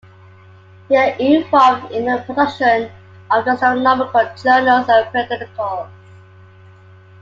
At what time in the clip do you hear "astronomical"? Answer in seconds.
3.47-4.31